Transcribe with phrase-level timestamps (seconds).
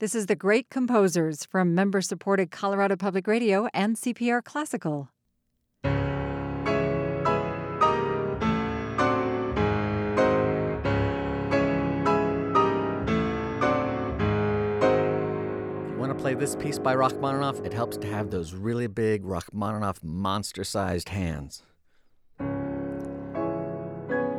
[0.00, 5.08] This is The Great Composers from member supported Colorado Public Radio and CPR Classical.
[5.82, 5.90] If
[15.90, 17.58] you want to play this piece by Rachmaninoff?
[17.66, 21.64] It helps to have those really big Rachmaninoff monster sized hands.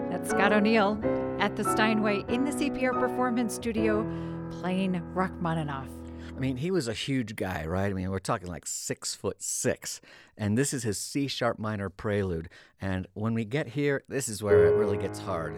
[0.09, 0.97] That's Scott O'Neill
[1.41, 4.07] at the Steinway in the CPR Performance Studio
[4.51, 5.89] playing Rachmaninoff.
[6.35, 7.89] I mean, he was a huge guy, right?
[7.89, 9.99] I mean, we're talking like six foot six.
[10.37, 12.49] And this is his C sharp minor prelude.
[12.79, 15.53] And when we get here, this is where it really gets hard.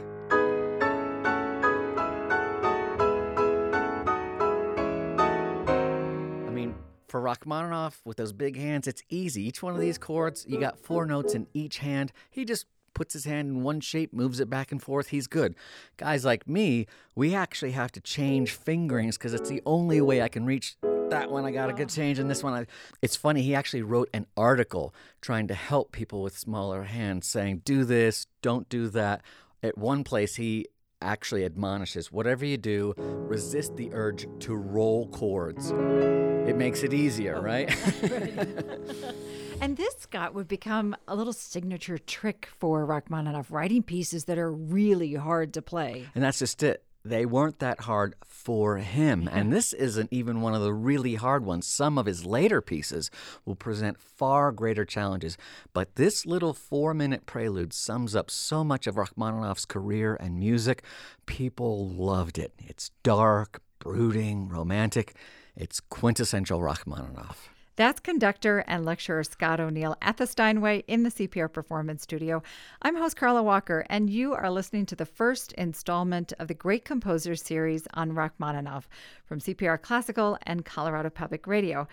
[6.47, 6.73] I mean,
[7.07, 9.43] for Rachmaninoff with those big hands, it's easy.
[9.43, 12.11] Each one of these chords, you got four notes in each hand.
[12.31, 15.55] He just puts his hand in one shape, moves it back and forth, he's good.
[15.97, 20.27] Guys like me, we actually have to change fingerings because it's the only way I
[20.27, 20.75] can reach
[21.09, 21.45] that one.
[21.45, 21.95] I got a good ah.
[21.95, 22.53] change in this one.
[22.53, 22.65] I,
[23.01, 27.61] it's funny, he actually wrote an article trying to help people with smaller hands, saying,
[27.65, 29.21] do this, don't do that.
[29.63, 30.67] At one place, he
[31.01, 35.71] actually admonishes whatever you do, resist the urge to roll chords.
[35.71, 37.41] It makes it easier, oh.
[37.41, 37.69] right?
[39.61, 44.51] And this, Scott, would become a little signature trick for Rachmaninoff, writing pieces that are
[44.51, 46.07] really hard to play.
[46.15, 46.83] And that's just it.
[47.05, 49.25] They weren't that hard for him.
[49.25, 49.37] Mm-hmm.
[49.37, 51.67] And this isn't even one of the really hard ones.
[51.67, 53.11] Some of his later pieces
[53.45, 55.37] will present far greater challenges.
[55.73, 60.83] But this little four minute prelude sums up so much of Rachmaninoff's career and music.
[61.27, 62.51] People loved it.
[62.57, 65.13] It's dark, brooding, romantic.
[65.55, 67.50] It's quintessential Rachmaninoff.
[67.77, 72.43] That's conductor and lecturer Scott O'Neill at the Steinway in the CPR Performance Studio.
[72.81, 76.83] I'm host Carla Walker, and you are listening to the first installment of the Great
[76.83, 78.89] Composers series on Rachmaninoff
[79.23, 81.87] from CPR Classical and Colorado Public Radio.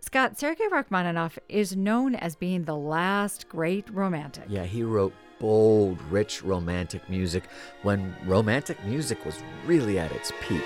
[0.00, 4.44] Scott, Sergei Rachmaninoff is known as being the last great romantic.
[4.48, 7.44] Yeah, he wrote bold, rich romantic music
[7.82, 10.64] when romantic music was really at its peak.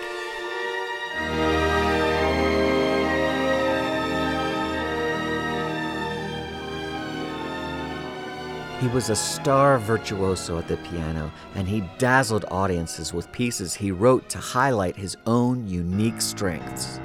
[8.80, 13.90] He was a star virtuoso at the piano, and he dazzled audiences with pieces he
[13.90, 16.98] wrote to highlight his own unique strengths.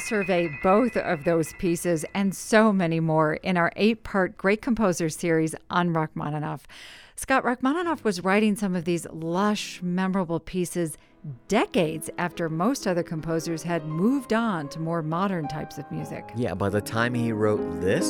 [0.00, 5.16] Survey both of those pieces and so many more in our eight part Great Composers
[5.16, 6.66] series on Rachmaninoff.
[7.16, 10.96] Scott Rachmaninoff was writing some of these lush, memorable pieces
[11.48, 16.24] decades after most other composers had moved on to more modern types of music.
[16.34, 18.06] Yeah, by the time he wrote this,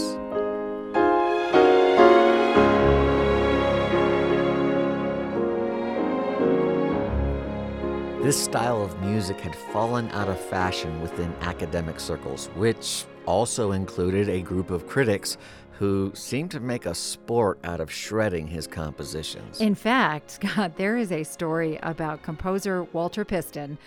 [8.31, 14.29] This style of music had fallen out of fashion within academic circles, which also included
[14.29, 15.37] a group of critics
[15.73, 19.61] who seemed to make a sport out of shredding his compositions.
[19.61, 23.79] In fact, Scott, there is a story about composer Walter Piston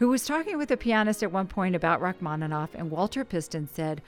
[0.00, 4.02] who was talking with a pianist at one point about Rachmaninoff, and Walter Piston said,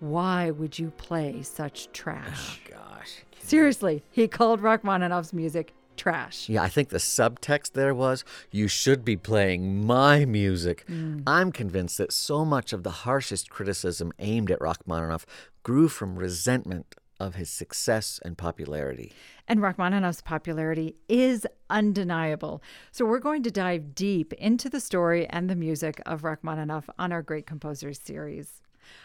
[0.00, 2.60] Why would you play such trash?
[2.66, 3.22] Oh, gosh.
[3.38, 6.48] Seriously, he called Rachmaninoff's music trash.
[6.48, 10.84] Yeah, I think the subtext there was you should be playing my music.
[10.88, 11.22] Mm.
[11.26, 15.26] I'm convinced that so much of the harshest criticism aimed at Rachmaninoff
[15.62, 19.12] grew from resentment of his success and popularity.
[19.46, 22.62] And Rachmaninoff's popularity is undeniable.
[22.92, 27.12] So we're going to dive deep into the story and the music of Rachmaninoff on
[27.12, 28.62] our Great Composers series.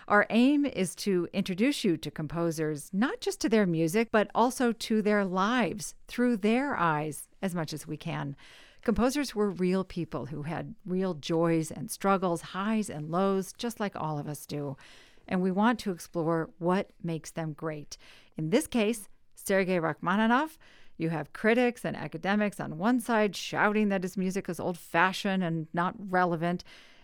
[0.07, 4.71] Our aim is to introduce you to composers, not just to their music, but also
[4.71, 8.35] to their lives through their eyes as much as we can.
[8.83, 13.95] Composers were real people who had real joys and struggles, highs and lows, just like
[13.95, 14.77] all of us do.
[15.27, 17.97] And we want to explore what makes them great.
[18.37, 20.57] In this case, Sergei Rachmaninoff.
[20.97, 25.43] You have critics and academics on one side shouting that his music is old fashioned
[25.43, 26.63] and not relevant,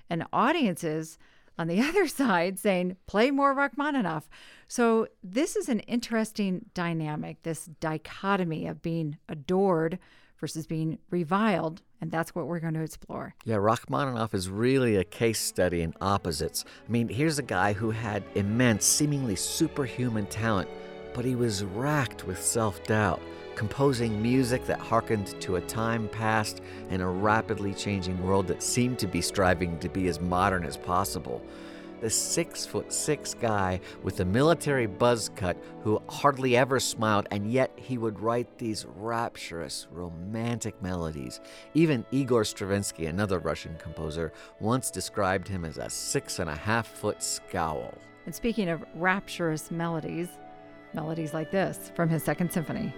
[0.09, 1.17] and audiences
[1.57, 4.29] on the other side saying, play more Rachmaninoff.
[4.67, 9.99] So, this is an interesting dynamic, this dichotomy of being adored
[10.41, 11.81] versus being reviled.
[12.01, 13.35] And that's what we're going to explore.
[13.45, 16.65] Yeah, Rachmaninoff is really a case study in opposites.
[16.87, 20.67] I mean, here's a guy who had immense, seemingly superhuman talent,
[21.13, 23.21] but he was racked with self doubt
[23.61, 28.97] composing music that harkened to a time past in a rapidly changing world that seemed
[28.97, 31.39] to be striving to be as modern as possible.
[32.01, 37.49] the six foot six guy with the military buzz cut who hardly ever smiled, and
[37.49, 41.39] yet he would write these rapturous, romantic melodies.
[41.73, 46.87] Even Igor Stravinsky, another Russian composer, once described him as a six and a half
[46.87, 47.93] foot scowl.
[48.25, 50.27] And speaking of rapturous melodies,
[50.93, 52.93] melodies like this from his Second Symphony.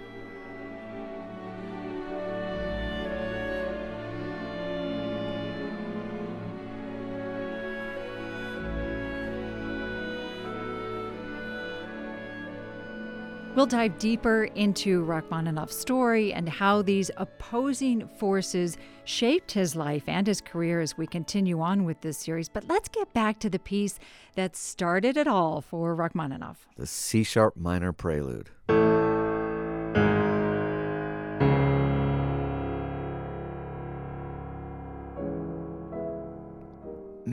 [13.64, 18.76] We'll dive deeper into Rachmaninoff's story and how these opposing forces
[19.06, 22.50] shaped his life and his career as we continue on with this series.
[22.50, 23.98] But let's get back to the piece
[24.34, 28.50] that started it all for Rachmaninoff the C sharp minor prelude.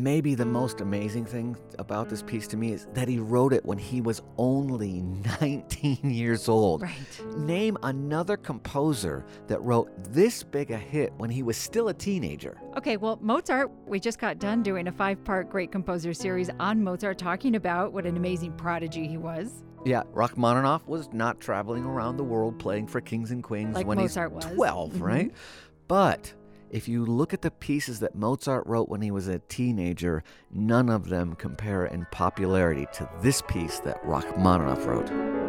[0.04, 3.66] Maybe the most amazing thing about this piece to me is that he wrote it
[3.66, 5.02] when he was only
[5.42, 6.82] 19 years old.
[6.82, 7.38] Right.
[7.38, 12.58] Name another composer that wrote this big a hit when he was still a teenager.
[12.78, 16.84] Okay, well, Mozart, we just got done doing a five part Great Composer series on
[16.84, 19.64] Mozart, talking about what an amazing prodigy he was.
[19.84, 23.98] Yeah, Rachmaninoff was not traveling around the world playing for kings and queens like when
[23.98, 24.56] Mozart he's was.
[24.56, 25.02] 12, Mhm.
[25.02, 25.32] right?
[25.88, 26.34] But
[26.72, 30.24] if you look at the pieces that Mozart wrote when he was a teenager,
[30.54, 35.41] none of them compare in popularity to this piece that Rachmaninoff wrote.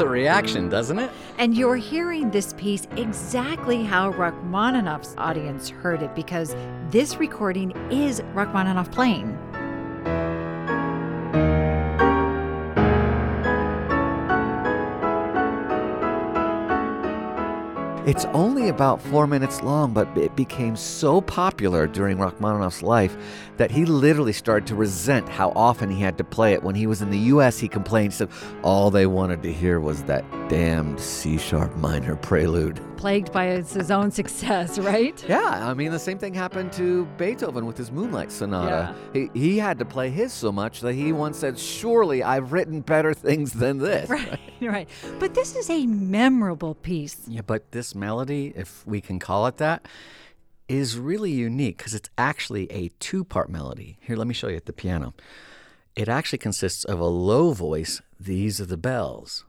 [0.00, 1.10] A reaction, doesn't it?
[1.38, 6.54] And you're hearing this piece exactly how Rachmaninoff's audience heard it because
[6.90, 9.38] this recording is Rachmaninoff playing.
[18.08, 23.14] It's only about four minutes long, but it became so popular during Rachmaninoff's life
[23.58, 26.62] that he literally started to resent how often he had to play it.
[26.62, 28.30] When he was in the U.S., he complained, said
[28.62, 32.80] all they wanted to hear was that damned C sharp minor prelude.
[32.96, 35.22] Plagued by his, his own success, right?
[35.28, 38.94] Yeah, I mean, the same thing happened to Beethoven with his Moonlight Sonata.
[39.12, 39.28] Yeah.
[39.34, 42.80] He, he had to play his so much that he once said, Surely I've written
[42.80, 44.08] better things than this.
[44.18, 44.88] Right, right.
[45.20, 47.18] But this is a memorable piece.
[47.28, 49.86] Yeah, but this melody, if we can call it that,
[50.68, 53.96] is really unique because it's actually a two part melody.
[54.00, 55.14] Here, let me show you at the piano.
[55.96, 59.44] It actually consists of a low voice, these are the bells.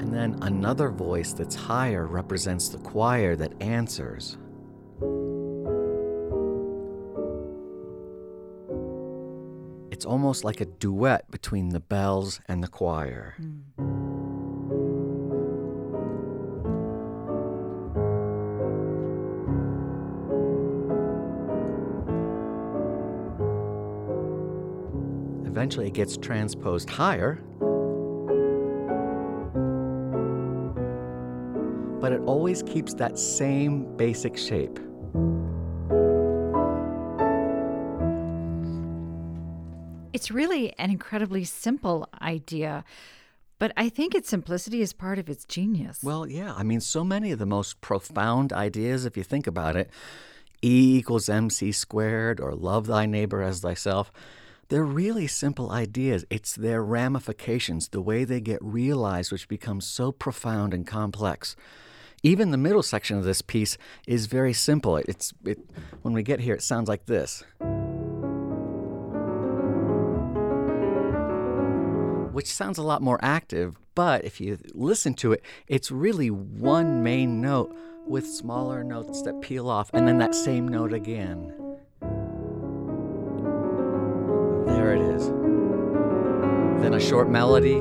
[0.00, 4.36] And then another voice that's higher represents the choir that answers.
[9.96, 13.32] It's almost like a duet between the bells and the choir.
[13.38, 13.60] Hmm.
[25.46, 27.36] Eventually, it gets transposed higher,
[32.02, 34.78] but it always keeps that same basic shape.
[40.16, 42.84] It's really an incredibly simple idea,
[43.58, 45.98] but I think its simplicity is part of its genius.
[46.02, 46.54] Well, yeah.
[46.54, 49.90] I mean, so many of the most profound ideas, if you think about it,
[50.62, 54.10] E equals MC squared or love thy neighbor as thyself,
[54.70, 56.24] they're really simple ideas.
[56.30, 61.56] It's their ramifications, the way they get realized, which becomes so profound and complex.
[62.22, 64.96] Even the middle section of this piece is very simple.
[64.96, 65.58] It's it,
[66.00, 67.44] when we get here, it sounds like this.
[72.36, 77.02] Which sounds a lot more active, but if you listen to it, it's really one
[77.02, 77.74] main note
[78.06, 81.50] with smaller notes that peel off, and then that same note again.
[84.66, 85.28] There it is.
[86.82, 87.80] Then a short melody.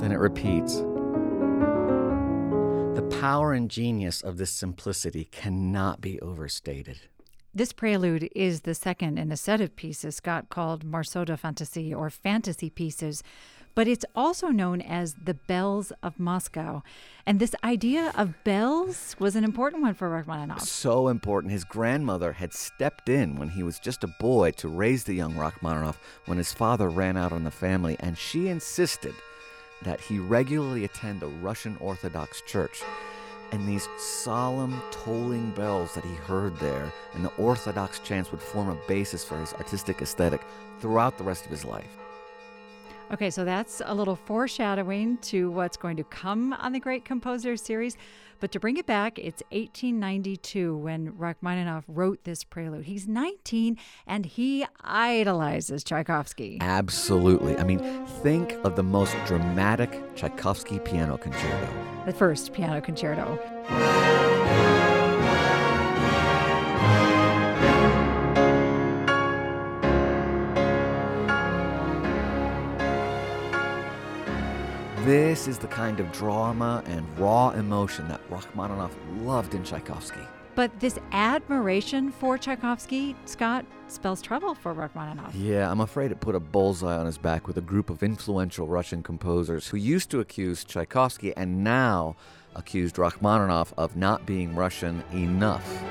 [0.00, 0.76] Then it repeats.
[2.96, 7.00] The power and genius of this simplicity cannot be overstated.
[7.54, 11.94] This prelude is the second in a set of pieces Scott called Morceaux de fantaisie
[11.94, 13.22] or fantasy pieces,
[13.74, 16.82] but it's also known as the Bells of Moscow.
[17.26, 20.62] And this idea of bells was an important one for Rachmaninoff.
[20.62, 21.52] So important.
[21.52, 25.36] His grandmother had stepped in when he was just a boy to raise the young
[25.36, 29.14] Rachmaninoff when his father ran out on the family, and she insisted
[29.82, 32.82] that he regularly attend a Russian Orthodox church.
[33.52, 38.70] And these solemn, tolling bells that he heard there and the orthodox chants would form
[38.70, 40.40] a basis for his artistic aesthetic
[40.80, 42.01] throughout the rest of his life.
[43.12, 47.58] Okay, so that's a little foreshadowing to what's going to come on the Great Composer
[47.58, 47.98] series.
[48.40, 52.86] But to bring it back, it's 1892 when Rachmaninoff wrote this prelude.
[52.86, 53.76] He's 19
[54.06, 56.56] and he idolizes Tchaikovsky.
[56.62, 57.58] Absolutely.
[57.58, 57.80] I mean,
[58.22, 61.68] think of the most dramatic Tchaikovsky piano concerto.
[62.06, 63.38] The first piano concerto.
[75.04, 80.20] This is the kind of drama and raw emotion that Rachmaninoff loved in Tchaikovsky.
[80.54, 85.34] But this admiration for Tchaikovsky, Scott, spells trouble for Rachmaninoff.
[85.34, 88.68] Yeah, I'm afraid it put a bullseye on his back with a group of influential
[88.68, 92.14] Russian composers who used to accuse Tchaikovsky and now
[92.54, 95.82] accused Rachmaninoff of not being Russian enough.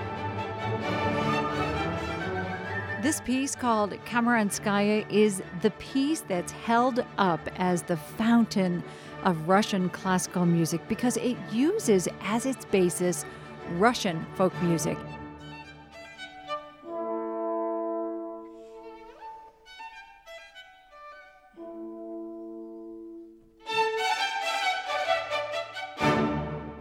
[3.01, 8.83] This piece called Kamarinskaya is the piece that's held up as the fountain
[9.23, 13.25] of Russian classical music because it uses as its basis
[13.71, 14.99] Russian folk music.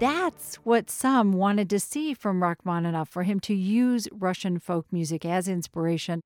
[0.01, 5.27] That's what some wanted to see from Rachmaninoff for him to use Russian folk music
[5.27, 6.23] as inspiration.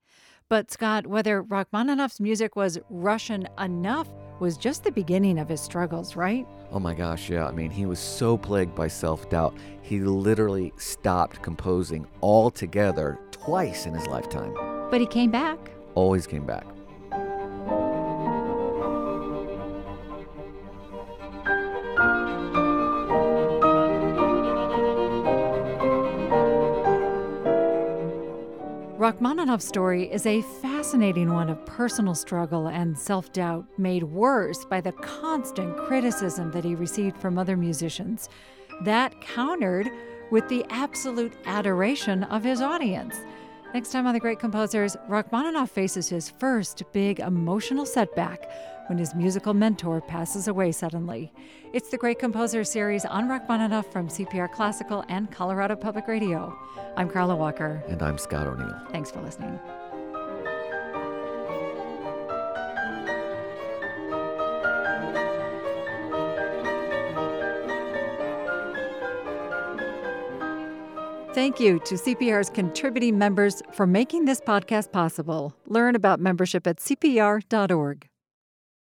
[0.49, 6.15] But Scott, whether Rachmaninoff's music was Russian enough was just the beginning of his struggles,
[6.15, 6.47] right?
[6.71, 7.49] Oh my gosh, yeah.
[7.49, 13.87] I mean, he was so plagued by self doubt, he literally stopped composing altogether twice
[13.87, 14.55] in his lifetime.
[14.89, 15.59] But he came back.
[15.97, 16.65] Always came back.
[29.05, 34.81] Rachmaninoff's story is a fascinating one of personal struggle and self doubt, made worse by
[34.81, 38.31] the constant criticism that he received from other musicians.
[38.85, 39.91] That countered
[40.31, 43.15] with the absolute adoration of his audience.
[43.75, 48.49] Next time on The Great Composers, Rachmaninoff faces his first big emotional setback
[48.87, 51.33] when his musical mentor passes away suddenly.
[51.73, 56.57] It's the Great Composers series on Rachmaninoff from CPR Classical and Colorado Public Radio.
[56.97, 57.83] I'm Carla Walker.
[57.89, 58.79] And I'm Scott O'Neill.
[58.93, 59.59] Thanks for listening.
[71.35, 75.53] Thank you to CPR's contributing members for making this podcast possible.
[75.67, 78.07] Learn about membership at cpr.org.